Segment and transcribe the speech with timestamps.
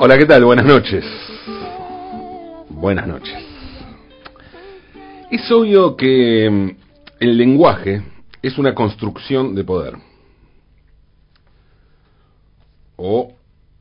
[0.00, 0.44] Hola, ¿qué tal?
[0.44, 1.04] Buenas noches.
[2.70, 3.34] Buenas noches.
[5.28, 6.70] Es obvio que mm,
[7.18, 8.04] el lenguaje
[8.40, 9.94] es una construcción de poder.
[12.94, 13.34] O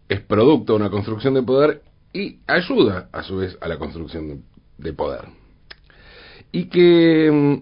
[0.10, 4.44] es producto de una construcción de poder y ayuda a su vez a la construcción
[4.80, 5.26] de poder.
[6.52, 7.58] Y que mm,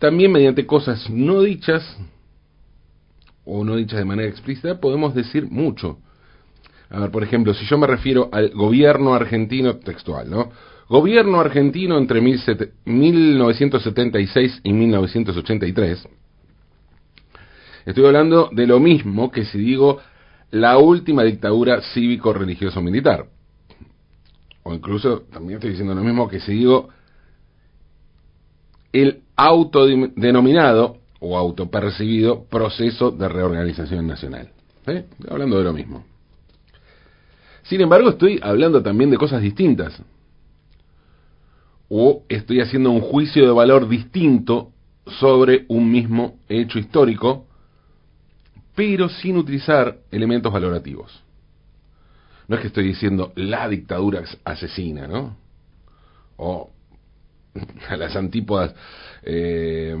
[0.00, 1.84] también mediante cosas no dichas
[3.50, 5.98] o no dichas de manera explícita podemos decir mucho.
[6.88, 10.50] A ver, por ejemplo, si yo me refiero al gobierno argentino textual, ¿no?
[10.88, 16.08] Gobierno argentino entre 1976 y 1983.
[17.86, 20.00] Estoy hablando de lo mismo que si digo
[20.50, 23.26] la última dictadura cívico-religioso-militar.
[24.62, 26.90] O incluso también estoy diciendo lo mismo que si digo
[28.92, 34.50] el autodenominado o autopercibido proceso de reorganización nacional.
[34.86, 35.04] ¿Eh?
[35.28, 36.04] Hablando de lo mismo.
[37.62, 40.02] Sin embargo, estoy hablando también de cosas distintas.
[41.88, 44.72] O estoy haciendo un juicio de valor distinto
[45.18, 47.46] sobre un mismo hecho histórico,
[48.74, 51.22] pero sin utilizar elementos valorativos.
[52.48, 55.36] No es que estoy diciendo la dictadura asesina, ¿no?
[56.36, 56.70] O
[57.88, 58.74] a las antípodas,
[59.22, 59.96] eh,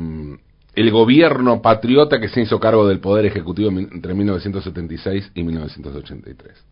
[0.74, 6.64] el gobierno patriota que se hizo cargo del poder ejecutivo entre 1976 y 1983.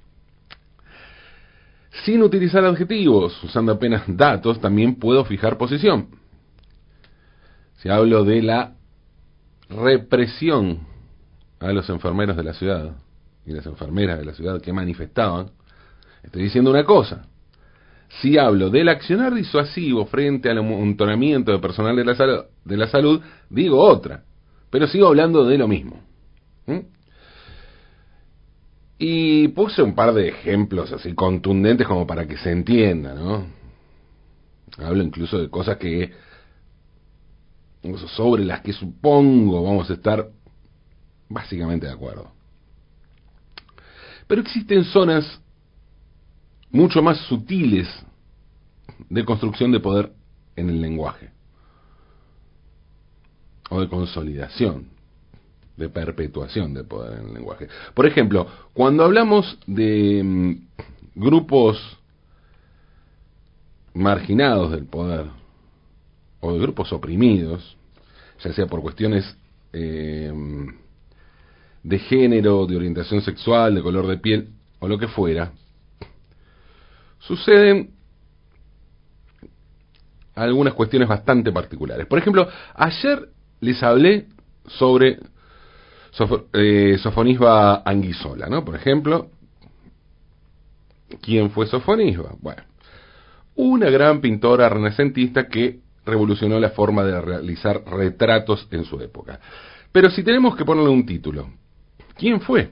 [2.05, 6.09] Sin utilizar adjetivos, usando apenas datos, también puedo fijar posición.
[7.79, 8.75] Si hablo de la
[9.69, 10.81] represión
[11.61, 12.97] a los enfermeros de la ciudad
[13.45, 15.51] y las enfermeras de la ciudad que manifestaban,
[16.23, 17.27] estoy diciendo una cosa.
[18.09, 23.21] Si hablo del accionar disuasivo frente al amontonamiento de personal de la, de la salud,
[23.51, 24.25] digo otra.
[24.71, 26.03] Pero sigo hablando de lo mismo.
[28.99, 33.47] Y puse un par de ejemplos así contundentes como para que se entienda, ¿no?
[34.79, 36.13] Hablo incluso de cosas que
[38.17, 40.29] sobre las que supongo vamos a estar
[41.29, 42.33] básicamente de acuerdo.
[44.27, 45.41] Pero existen zonas
[46.71, 47.89] mucho más sutiles
[49.09, 50.13] de construcción de poder
[50.57, 51.31] en el lenguaje,
[53.71, 54.89] o de consolidación,
[55.77, 57.69] de perpetuación de poder en el lenguaje.
[57.95, 61.79] Por ejemplo, cuando hablamos de mm, grupos
[63.95, 65.27] marginados del poder,
[66.41, 67.77] o de grupos oprimidos,
[68.43, 69.37] ya sea por cuestiones
[69.73, 70.33] eh,
[71.83, 75.53] de género, de orientación sexual, de color de piel, o lo que fuera,
[77.19, 77.91] suceden
[80.35, 82.07] algunas cuestiones bastante particulares.
[82.07, 83.29] Por ejemplo, ayer
[83.61, 84.27] les hablé
[84.67, 85.19] sobre
[86.53, 88.65] eh, Sofonisba Anguisola, ¿no?
[88.65, 89.31] Por ejemplo,
[91.21, 92.35] ¿quién fue Sofonisba?
[92.41, 92.63] Bueno,
[93.57, 99.41] una gran pintora renacentista que revolucionó la forma de realizar retratos en su época.
[99.93, 101.51] Pero si tenemos que ponerle un título,
[102.17, 102.71] ¿quién fue?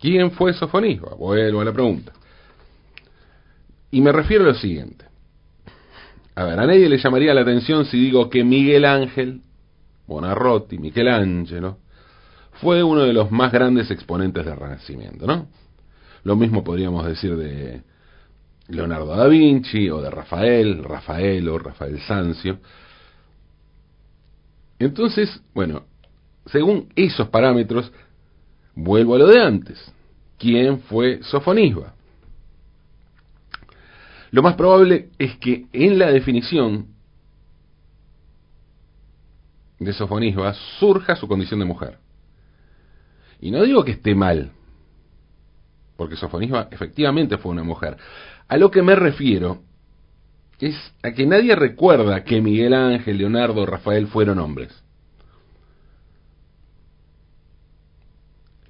[0.00, 1.14] ¿Quién fue Sofonisba?
[1.14, 2.12] Vuelvo a la pregunta.
[3.90, 5.04] Y me refiero a lo siguiente.
[6.34, 9.40] A ver, a nadie le llamaría la atención si digo que Miguel Ángel,
[10.06, 11.78] Bonarroti, Michelangelo,
[12.60, 15.48] fue uno de los más grandes exponentes del Renacimiento, ¿no?
[16.24, 17.82] Lo mismo podríamos decir de
[18.68, 22.58] Leonardo da Vinci o de Rafael, Rafael o Rafael Sanzio.
[24.78, 25.84] Entonces, bueno,
[26.46, 27.92] según esos parámetros,
[28.74, 29.92] vuelvo a lo de antes.
[30.38, 31.95] ¿Quién fue Sofonisba?
[34.30, 36.88] Lo más probable es que en la definición
[39.78, 41.98] de Sofonisba surja su condición de mujer.
[43.40, 44.50] Y no digo que esté mal,
[45.96, 47.96] porque Sofonisba efectivamente fue una mujer.
[48.48, 49.62] A lo que me refiero
[50.58, 54.82] es a que nadie recuerda que Miguel Ángel, Leonardo, Rafael fueron hombres.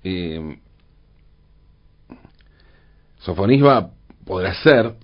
[0.03, 0.59] Eh,
[3.19, 3.91] Sofonisba
[4.25, 4.95] podrá ser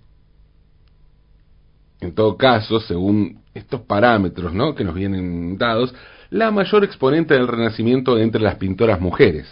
[2.02, 4.74] en todo caso, según estos parámetros ¿no?
[4.74, 5.94] que nos vienen dados,
[6.30, 9.46] la mayor exponente del Renacimiento entre las pintoras mujeres.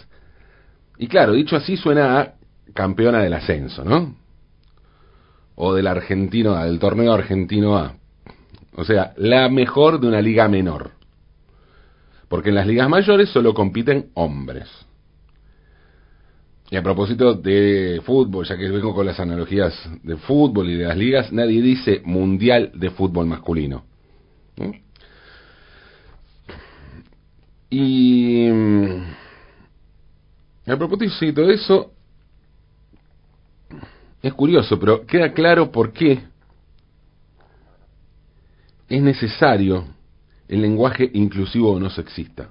[0.97, 2.33] Y claro, dicho así suena a
[2.73, 4.15] campeona del ascenso, ¿no?
[5.55, 7.95] O del argentino, del torneo argentino A.
[8.75, 10.91] O sea, la mejor de una liga menor.
[12.27, 14.67] Porque en las ligas mayores solo compiten hombres.
[16.71, 19.73] Y a propósito de fútbol, ya que vengo con las analogías
[20.03, 23.83] de fútbol y de las ligas, nadie dice mundial de fútbol masculino.
[27.69, 29.03] Y mm,
[30.67, 31.91] a propósito de eso,
[34.23, 36.23] es curioso, pero queda claro por qué
[38.87, 39.87] es necesario
[40.47, 42.49] el lenguaje inclusivo o no sexista.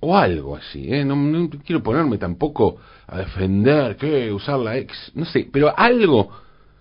[0.00, 1.04] O algo así, ¿eh?
[1.04, 6.30] No, quiero ponerme tampoco a defender que usar la ex, no sé, pero algo,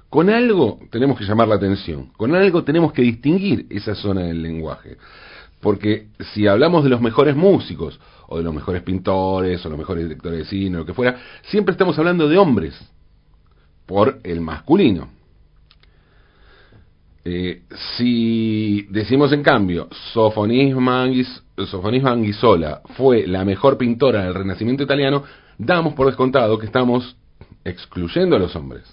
[0.10, 4.42] con algo tenemos que llamar la atención, con algo tenemos que distinguir esa zona del
[4.42, 4.98] lenguaje.
[5.60, 10.06] Porque si hablamos de los mejores músicos, o de los mejores pintores, o los mejores
[10.06, 12.80] directores de cine, o lo que fuera, siempre estamos hablando de hombres,
[13.86, 15.10] por el masculino.
[17.26, 17.64] Eh,
[17.98, 25.24] si decimos en cambio, Sofonisma, Anguissola fue la mejor pintora del Renacimiento italiano,
[25.58, 27.18] damos por descontado que estamos
[27.66, 28.84] excluyendo a los hombres.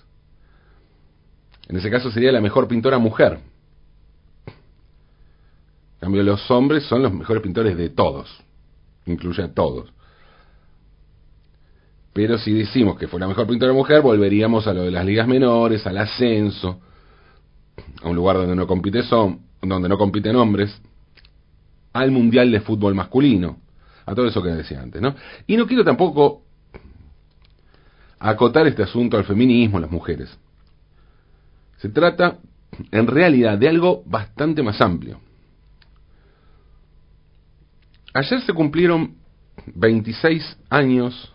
[1.69, 3.38] En ese caso sería la mejor pintora mujer.
[4.46, 8.28] En cambio, los hombres son los mejores pintores de todos,
[9.06, 9.93] incluye a todos.
[12.12, 15.28] Pero si decimos que fue la mejor pintora mujer, volveríamos a lo de las ligas
[15.28, 16.81] menores, al ascenso,
[18.02, 20.81] a un lugar donde no compite son, donde no compiten hombres,
[21.93, 23.58] al mundial de fútbol masculino,
[24.05, 25.14] a todo eso que decía antes, ¿no?
[25.46, 26.43] Y no quiero tampoco
[28.19, 30.37] acotar este asunto al feminismo, a las mujeres.
[31.78, 32.38] Se trata,
[32.90, 35.20] en realidad, de algo bastante más amplio.
[38.14, 39.17] Ayer se cumplieron
[39.75, 41.32] 26 años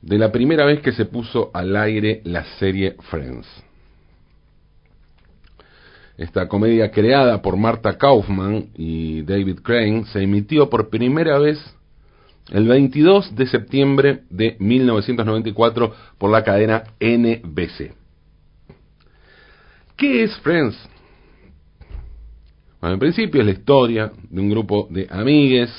[0.00, 3.46] de la primera vez que se puso al aire la serie Friends.
[6.20, 11.58] Esta comedia creada por Marta Kaufman y David Crane se emitió por primera vez
[12.50, 17.94] el 22 de septiembre de 1994 por la cadena NBC.
[19.96, 20.76] ¿Qué es Friends?
[22.82, 25.70] Bueno, en principio es la historia de un grupo de amigues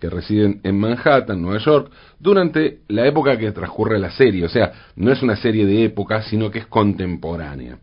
[0.00, 1.90] que residen en Manhattan, Nueva York,
[2.20, 4.44] durante la época que transcurre la serie.
[4.44, 7.78] O sea, no es una serie de época, sino que es contemporánea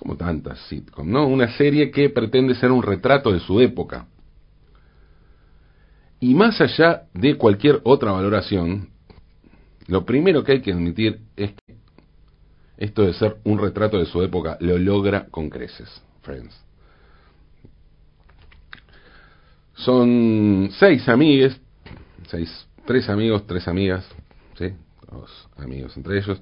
[0.00, 1.26] como tantas sitcoms, ¿no?
[1.26, 4.06] Una serie que pretende ser un retrato de su época.
[6.18, 8.88] Y más allá de cualquier otra valoración,
[9.88, 11.76] lo primero que hay que admitir es que
[12.78, 16.58] esto de ser un retrato de su época lo logra con creces, Friends.
[19.74, 21.60] Son seis amigues,
[22.26, 24.06] seis, tres amigos, tres amigas,
[24.58, 24.72] ¿sí?
[25.10, 26.40] Dos amigos entre ellos,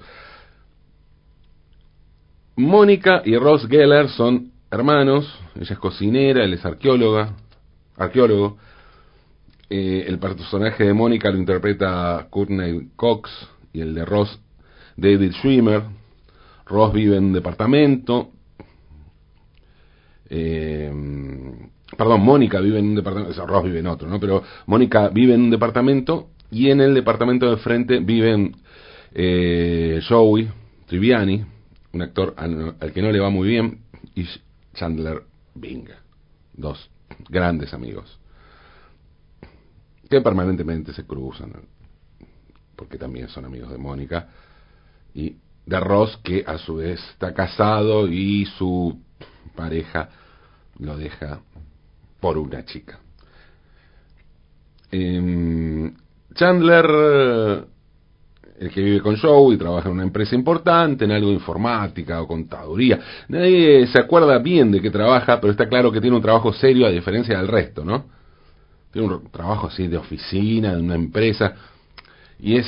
[2.58, 7.36] Mónica y Ross Geller son hermanos, ella es cocinera, él es arqueóloga,
[7.96, 8.58] arqueólogo.
[9.70, 13.30] Eh, el personaje de Mónica lo interpreta Courtney Cox
[13.72, 14.40] y el de Ross
[14.96, 15.82] David Schwimmer.
[16.66, 18.30] Ross vive en un departamento.
[20.28, 20.92] Eh,
[21.96, 24.18] perdón, Mónica vive en un departamento, Ross vive en otro, ¿no?
[24.18, 28.56] Pero Mónica vive en un departamento y en el departamento de frente viven
[29.14, 30.48] eh, Joey
[30.86, 31.44] Triviani,
[31.92, 33.82] un actor al, que no le va muy bien,
[34.14, 34.24] y
[34.74, 35.22] Chandler
[35.54, 35.88] Bing,
[36.54, 36.90] dos
[37.28, 38.18] grandes amigos,
[40.08, 41.52] que permanentemente se cruzan,
[42.76, 44.28] porque también son amigos de Mónica,
[45.14, 49.02] y de Ross, que a su vez está casado y su
[49.54, 50.08] pareja
[50.78, 51.40] lo deja
[52.20, 53.00] por una chica.
[54.90, 55.94] Em,
[56.34, 57.66] Chandler
[58.60, 62.20] el que vive con Joe y trabaja en una empresa importante, en algo de informática
[62.20, 62.98] o contaduría.
[63.28, 66.86] Nadie se acuerda bien de qué trabaja, pero está claro que tiene un trabajo serio
[66.86, 68.06] a diferencia del resto, ¿no?
[68.90, 71.54] Tiene un trabajo así de oficina, de una empresa,
[72.40, 72.66] y es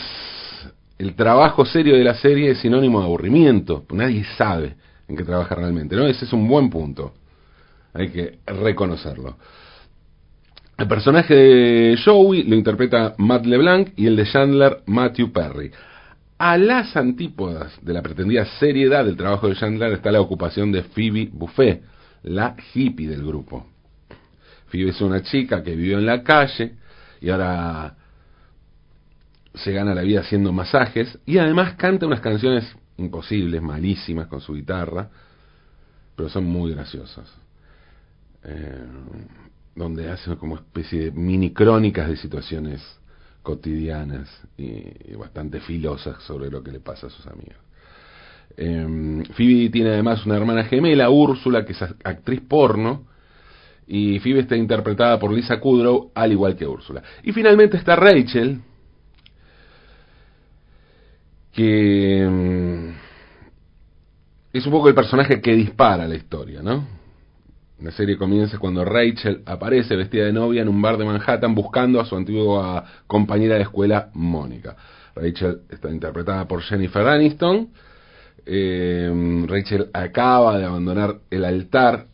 [0.99, 4.77] el trabajo serio de la serie es sinónimo de aburrimiento, nadie sabe
[5.09, 6.07] en qué trabaja realmente, ¿no?
[6.07, 7.15] Ese es un buen punto,
[7.95, 9.37] hay que reconocerlo.
[10.81, 15.71] El personaje de Joey lo interpreta Matt LeBlanc y el de Chandler Matthew Perry.
[16.39, 20.85] A las antípodas de la pretendida seriedad del trabajo de Chandler está la ocupación de
[20.85, 21.83] Phoebe Buffet,
[22.23, 23.67] la hippie del grupo.
[24.69, 26.77] Phoebe es una chica que vivió en la calle
[27.21, 27.95] y ahora
[29.53, 34.55] se gana la vida haciendo masajes y además canta unas canciones imposibles, malísimas con su
[34.55, 35.11] guitarra,
[36.17, 37.31] pero son muy graciosas.
[38.45, 38.87] Eh,
[39.81, 42.83] donde hacen como especie de mini crónicas de situaciones
[43.43, 47.57] cotidianas y, bastante filosas sobre lo que le pasa a sus amigos.
[48.57, 53.07] Eh, Phoebe tiene además una hermana gemela, Úrsula, que es actriz porno,
[53.87, 57.03] y Phoebe está interpretada por Lisa Kudrow, al igual que Úrsula.
[57.23, 58.61] Y finalmente está Rachel,
[61.53, 62.95] que em,
[64.53, 67.00] es un poco el personaje que dispara la historia, ¿no?
[67.83, 71.99] La serie comienza cuando Rachel aparece vestida de novia en un bar de Manhattan buscando
[71.99, 74.77] a su antigua compañera de escuela, Mónica.
[75.15, 77.71] Rachel está interpretada por Jennifer Aniston.
[78.45, 82.07] Eh, Rachel acaba de abandonar el altar,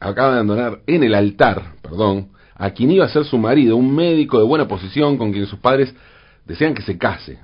[0.00, 3.94] acaba de abandonar en el altar, perdón, a quien iba a ser su marido, un
[3.94, 5.94] médico de buena posición con quien sus padres
[6.44, 7.38] desean que se case.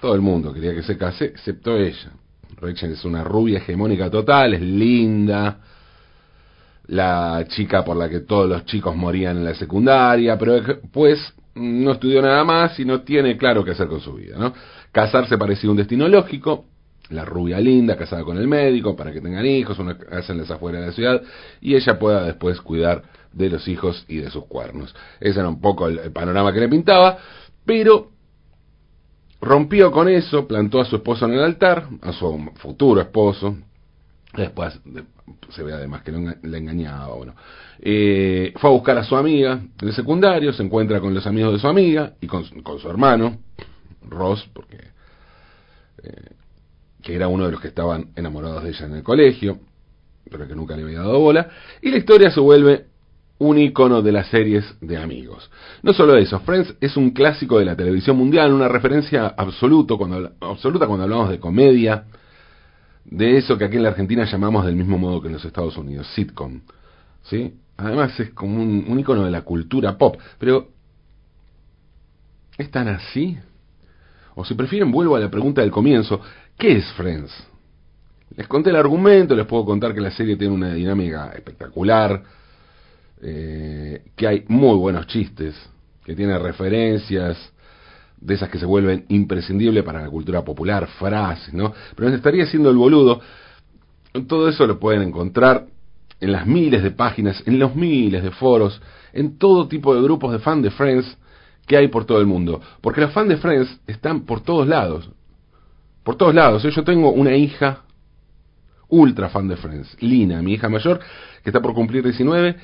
[0.00, 2.12] Todo el mundo quería que se case, excepto ella.
[2.56, 5.58] Rachel es una rubia hegemónica total, es linda,
[6.88, 11.92] la chica por la que todos los chicos morían en la secundaria, pero pues no
[11.92, 14.54] estudió nada más y no tiene claro qué hacer con su vida, ¿no?
[14.92, 16.64] Casarse parecía un destino lógico,
[17.10, 20.50] la rubia linda casada con el médico para que tengan hijos, una casa en las
[20.50, 21.22] afueras de la ciudad
[21.60, 23.02] y ella pueda después cuidar
[23.32, 24.94] de los hijos y de sus cuernos.
[25.20, 27.18] Ese era un poco el, el panorama que le pintaba,
[27.64, 28.10] pero
[29.40, 33.56] rompió con eso, plantó a su esposo en el altar, a su futuro esposo,
[34.34, 34.78] después
[35.50, 37.34] se ve además que le engañaba, bueno.
[37.80, 41.58] Eh, fue a buscar a su amiga del secundario, se encuentra con los amigos de
[41.60, 43.38] su amiga y con, su hermano,
[44.08, 44.78] Ross, porque
[46.02, 46.30] eh,
[47.02, 49.60] que era uno de los que estaban enamorados de ella en el colegio,
[50.30, 51.48] pero que nunca le había dado bola,
[51.80, 52.87] y la historia se vuelve
[53.38, 55.50] un icono de las series de amigos.
[55.82, 60.32] No solo eso, Friends es un clásico de la televisión mundial, una referencia absoluto cuando,
[60.40, 62.04] absoluta cuando hablamos de comedia,
[63.04, 65.76] de eso que aquí en la Argentina llamamos del mismo modo que en los Estados
[65.76, 66.60] Unidos, sitcom.
[67.22, 67.54] ¿Sí?
[67.76, 70.16] Además es como un, un icono de la cultura pop.
[70.38, 70.68] Pero,
[72.56, 73.38] ¿es tan así?
[74.34, 76.20] O si prefieren, vuelvo a la pregunta del comienzo.
[76.58, 77.32] ¿Qué es Friends?
[78.36, 82.22] Les conté el argumento, les puedo contar que la serie tiene una dinámica espectacular,
[83.22, 85.54] eh, que hay muy buenos chistes,
[86.04, 87.36] que tiene referencias,
[88.20, 91.72] de esas que se vuelven imprescindibles para la cultura popular, frases, ¿no?
[91.94, 93.20] Pero estaría siendo el boludo.
[94.26, 95.66] Todo eso lo pueden encontrar
[96.20, 98.80] en las miles de páginas, en los miles de foros,
[99.12, 101.16] en todo tipo de grupos de fans de Friends
[101.66, 102.60] que hay por todo el mundo.
[102.80, 105.10] Porque los fans de Friends están por todos lados.
[106.02, 106.62] Por todos lados.
[106.62, 107.82] Yo tengo una hija
[108.88, 110.98] ultra fan de Friends, Lina, mi hija mayor,
[111.44, 112.56] que está por cumplir 19,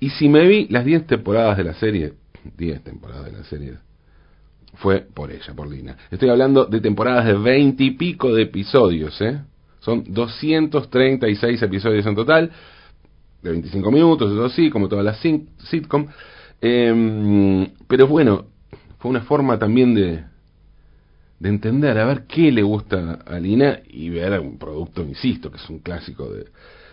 [0.00, 2.14] y si me vi las 10 temporadas de la serie,
[2.56, 3.74] 10 temporadas de la serie,
[4.74, 5.96] fue por ella, por Lina.
[6.10, 9.40] Estoy hablando de temporadas de veinte y pico de episodios, ¿eh?
[9.80, 12.50] Son 236 episodios en total,
[13.42, 15.20] de 25 minutos, eso sí, como todas las
[15.68, 16.06] sitcom.
[16.60, 18.46] Em, pero bueno,
[18.98, 20.24] fue una forma también de,
[21.38, 25.58] de entender, a ver qué le gusta a Lina y ver un producto, insisto, que
[25.58, 26.46] es un clásico de,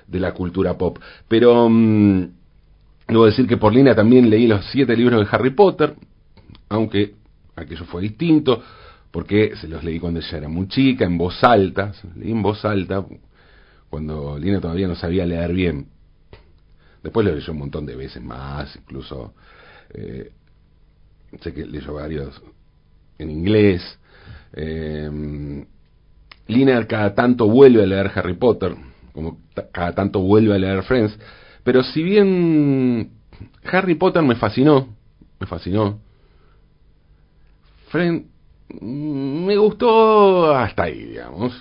[0.07, 0.99] de la cultura pop.
[1.29, 2.29] Pero um,
[3.11, 5.95] debo decir que por Lina también leí los siete libros de Harry Potter,
[6.69, 7.15] aunque
[7.55, 8.63] aquello fue distinto,
[9.11, 12.63] porque se los leí cuando ella era muy chica, en voz alta, leí en voz
[12.63, 13.05] alta,
[13.89, 15.87] cuando Lina todavía no sabía leer bien.
[17.03, 19.33] Después lo leyó un montón de veces más, incluso
[19.93, 20.31] eh,
[21.41, 22.41] sé que leyó varios
[23.17, 23.99] en inglés.
[24.53, 25.65] Eh,
[26.47, 28.73] Lina cada tanto vuelve a leer Harry Potter,
[29.11, 29.39] como
[29.73, 31.17] cada tanto vuelve a leer Friends,
[31.63, 33.11] pero si bien
[33.63, 34.95] Harry Potter me fascinó,
[35.39, 35.99] me fascinó,
[37.89, 38.25] Friend
[38.79, 41.53] me gustó hasta ahí, digamos.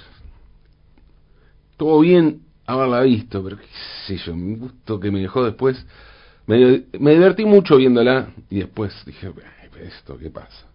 [1.73, 3.67] Estuvo bien haberla visto, pero qué
[4.07, 5.85] sé yo, me gustó que me dejó después.
[6.47, 9.33] Me, me divertí mucho viéndola y después dije,
[9.81, 10.67] ¿esto qué pasa?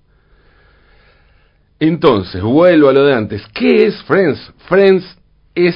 [1.80, 3.46] Entonces, vuelvo a lo de antes.
[3.54, 4.54] ¿Qué es Friends?
[4.68, 5.18] Friends
[5.54, 5.76] es,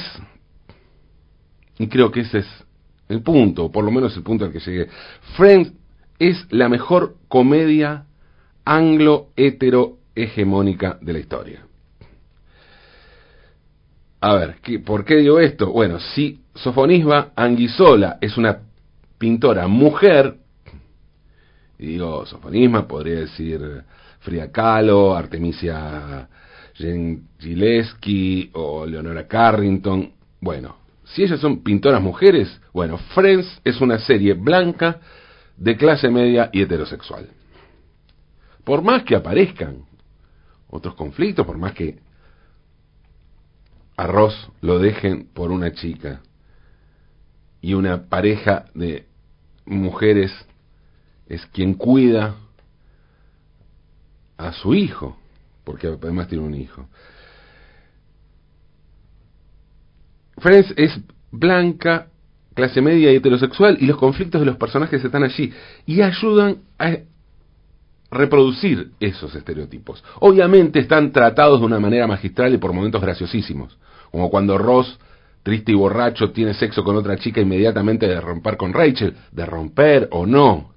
[1.78, 2.46] y creo que ese es
[3.10, 4.88] el punto, por lo menos el punto al que llegué.
[5.36, 5.72] Friends
[6.18, 8.04] es la mejor comedia
[8.64, 11.66] anglo-hetero hegemónica de la historia.
[14.20, 15.72] A ver, ¿por qué digo esto?
[15.72, 18.58] Bueno, si Sofonisba Anguisola es una
[19.18, 20.36] pintora mujer,
[21.78, 23.82] y digo Sofonisma, podría decir
[24.20, 26.28] Frida Kahlo, Artemisia
[26.74, 30.79] Gentileschi o Leonora Carrington, bueno,
[31.14, 35.00] si ellas son pintoras mujeres, bueno, Friends es una serie blanca
[35.56, 37.28] de clase media y heterosexual.
[38.64, 39.84] Por más que aparezcan
[40.68, 41.98] otros conflictos, por más que
[43.96, 46.20] a Ross lo dejen por una chica
[47.60, 49.06] y una pareja de
[49.66, 50.32] mujeres
[51.26, 52.36] es quien cuida
[54.38, 55.18] a su hijo,
[55.64, 56.88] porque además tiene un hijo.
[60.40, 60.98] Friends es
[61.30, 62.08] blanca,
[62.54, 65.52] clase media y heterosexual y los conflictos de los personajes están allí
[65.86, 66.96] y ayudan a
[68.10, 70.02] reproducir esos estereotipos.
[70.18, 73.78] Obviamente están tratados de una manera magistral y por momentos graciosísimos,
[74.10, 74.98] como cuando Ross,
[75.42, 80.08] triste y borracho, tiene sexo con otra chica inmediatamente de romper con Rachel, de romper
[80.10, 80.72] o no.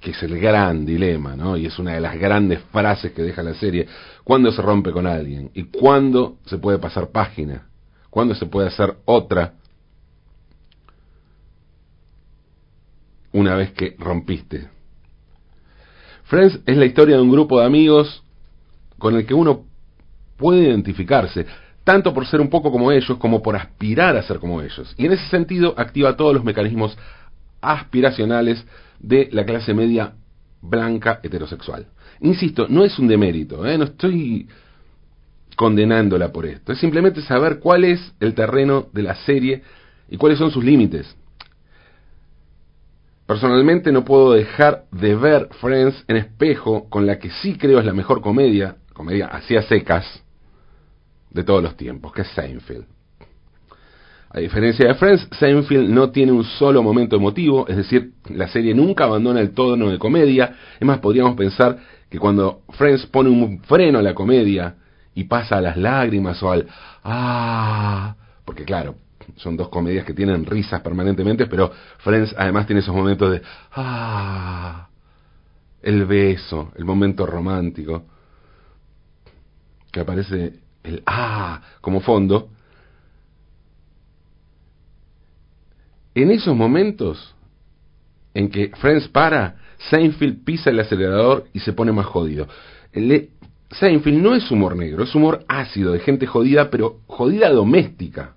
[0.00, 1.56] que es el gran dilema, ¿no?
[1.56, 3.86] Y es una de las grandes frases que deja la serie.
[4.24, 5.50] ¿Cuándo se rompe con alguien?
[5.54, 7.67] ¿Y cuándo se puede pasar página?
[8.18, 9.54] ¿Cuándo se puede hacer otra
[13.30, 14.66] una vez que rompiste?
[16.24, 18.24] Friends es la historia de un grupo de amigos
[18.98, 19.66] con el que uno
[20.36, 21.46] puede identificarse,
[21.84, 24.92] tanto por ser un poco como ellos como por aspirar a ser como ellos.
[24.96, 26.98] Y en ese sentido activa todos los mecanismos
[27.60, 28.66] aspiracionales
[28.98, 30.14] de la clase media
[30.60, 31.86] blanca heterosexual.
[32.20, 33.78] Insisto, no es un demérito, ¿eh?
[33.78, 34.48] no estoy
[35.58, 39.62] condenándola por esto, es simplemente saber cuál es el terreno de la serie
[40.08, 41.16] y cuáles son sus límites.
[43.26, 47.84] Personalmente no puedo dejar de ver Friends en espejo con la que sí creo es
[47.84, 50.22] la mejor comedia, comedia hacia secas,
[51.30, 52.86] de todos los tiempos, que es Seinfeld.
[54.30, 58.74] A diferencia de Friends, Seinfeld no tiene un solo momento emotivo, es decir, la serie
[58.74, 60.54] nunca abandona el tono de comedia.
[60.78, 64.76] Es más, podríamos pensar que cuando Friends pone un freno a la comedia
[65.18, 66.68] y pasa a las lágrimas o al
[67.02, 68.94] ah, porque claro,
[69.34, 74.88] son dos comedias que tienen risas permanentemente, pero Friends además tiene esos momentos de ah,
[75.82, 78.04] el beso, el momento romántico,
[79.90, 82.50] que aparece el ah como fondo
[86.14, 87.34] En esos momentos
[88.34, 89.56] en que Friends para,
[89.90, 92.48] Seinfeld pisa el acelerador y se pone más jodido.
[93.70, 98.34] Seinfeld no es humor negro, es humor ácido, de gente jodida, pero jodida doméstica.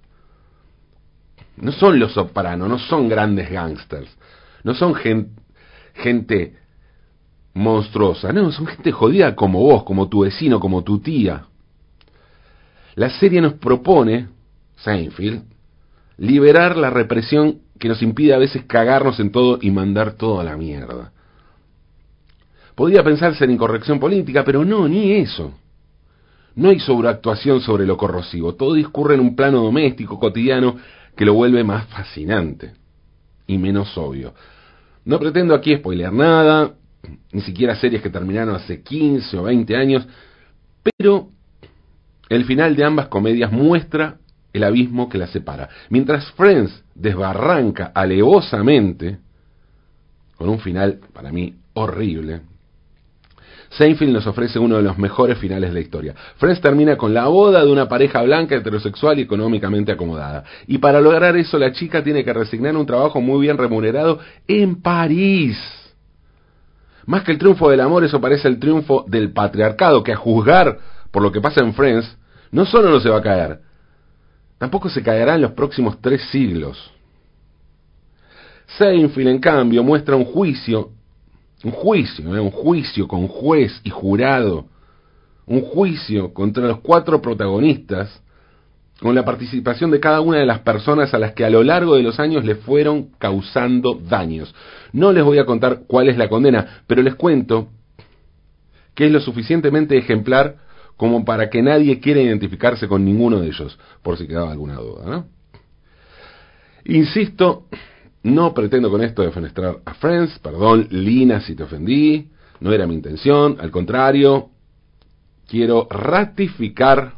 [1.58, 4.10] No son los sopranos, no son grandes gangsters,
[4.64, 6.56] no son gente
[7.54, 11.46] monstruosa, no, son gente jodida como vos, como tu vecino, como tu tía.
[12.96, 14.28] La serie nos propone,
[14.78, 15.44] Seinfeld,
[16.18, 20.44] liberar la represión que nos impide a veces cagarnos en todo y mandar todo a
[20.44, 21.14] la mierda.
[22.76, 25.54] Podría pensarse en incorrección política, pero no, ni eso.
[26.56, 30.78] No hay sobreactuación sobre lo corrosivo, todo discurre en un plano doméstico, cotidiano,
[31.16, 32.74] que lo vuelve más fascinante
[33.48, 34.34] y menos obvio.
[35.06, 36.74] No pretendo aquí spoilear nada,
[37.32, 40.08] ni siquiera series que terminaron hace 15 o 20 años,
[40.84, 41.30] pero
[42.30, 44.18] el final de ambas comedias muestra
[44.54, 45.70] el abismo que la separa.
[45.90, 49.20] Mientras Friends desbarranca alevosamente,
[50.38, 52.42] con un final para mí horrible,
[53.72, 56.14] Seinfeld nos ofrece uno de los mejores finales de la historia.
[56.38, 60.44] Friends termina con la boda de una pareja blanca, heterosexual y económicamente acomodada.
[60.68, 64.82] Y para lograr eso, la chica tiene que resignar un trabajo muy bien remunerado en
[64.82, 65.58] París.
[67.06, 70.78] Más que el triunfo del amor, eso parece el triunfo del patriarcado, que a juzgar
[71.10, 72.18] por lo que pasa en Friends,
[72.52, 73.60] no solo no se va a caer,
[74.58, 76.92] tampoco se caerá en los próximos tres siglos.
[78.78, 80.92] Seinfeld, en cambio, muestra un juicio,
[81.64, 82.40] un juicio, ¿eh?
[82.40, 84.66] un juicio con juez y jurado,
[85.46, 88.22] un juicio contra los cuatro protagonistas,
[89.00, 91.96] con la participación de cada una de las personas a las que a lo largo
[91.96, 94.54] de los años le fueron causando daños.
[94.94, 97.70] No les voy a contar cuál es la condena, pero les cuento
[98.94, 100.58] que es lo suficientemente ejemplar
[100.98, 105.06] como para que nadie quiera identificarse con ninguno de ellos, por si quedaba alguna duda.
[105.06, 105.26] ¿no?
[106.86, 107.66] Insisto,
[108.24, 112.30] no pretendo con esto defenestrar a Friends, perdón, Lina, si te ofendí,
[112.60, 114.50] no era mi intención, al contrario,
[115.48, 117.16] quiero ratificar,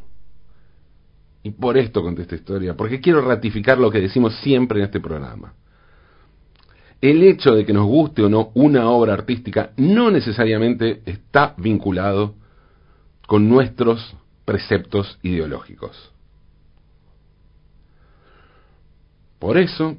[1.43, 5.01] y por esto conté esta historia, porque quiero ratificar lo que decimos siempre en este
[5.01, 5.53] programa.
[7.01, 12.35] El hecho de que nos guste o no una obra artística no necesariamente está vinculado
[13.27, 16.13] con nuestros preceptos ideológicos.
[19.37, 19.97] Por eso,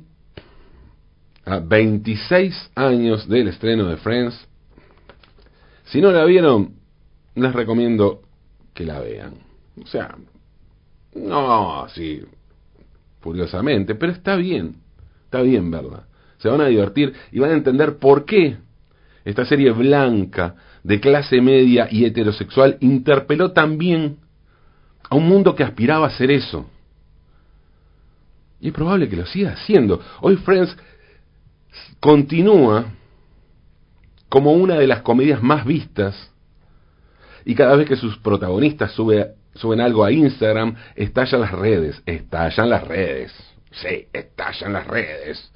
[1.44, 4.48] a 26 años del estreno de Friends,
[5.84, 6.74] si no la vieron,
[7.34, 8.22] les recomiendo
[8.72, 9.34] que la vean.
[9.82, 10.16] O sea,
[11.14, 12.22] no así
[13.20, 14.76] furiosamente, pero está bien,
[15.24, 16.06] está bien verla.
[16.38, 18.58] Se van a divertir y van a entender por qué
[19.24, 24.18] esta serie blanca, de clase media y heterosexual, interpeló también
[25.08, 26.68] a un mundo que aspiraba a ser eso.
[28.60, 30.00] Y es probable que lo siga haciendo.
[30.20, 30.76] Hoy Friends
[32.00, 32.86] continúa
[34.28, 36.32] como una de las comedias más vistas
[37.44, 42.86] y cada vez que sus protagonistas suben algo a Instagram, estallan las redes, estallan las
[42.86, 43.32] redes,
[43.70, 45.52] sí, estallan las redes.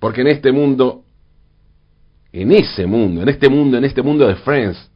[0.00, 1.04] Porque en este mundo
[2.32, 4.90] en ese mundo, en este mundo, en este mundo de Friends,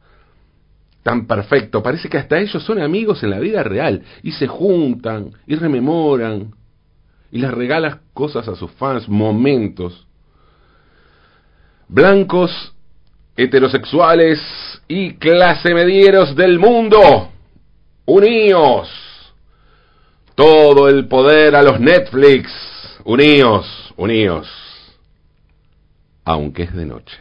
[1.01, 5.31] tan perfecto, parece que hasta ellos son amigos en la vida real y se juntan
[5.47, 6.53] y rememoran
[7.33, 10.05] y les regalan cosas a sus fans, momentos.
[11.87, 12.75] Blancos,
[13.35, 14.39] heterosexuales
[14.87, 17.31] y clase medieros del mundo,
[18.05, 18.87] uníos.
[20.35, 22.51] Todo el poder a los Netflix,
[23.03, 23.65] uníos,
[23.97, 24.47] uníos.
[26.25, 27.17] Aunque es de noche.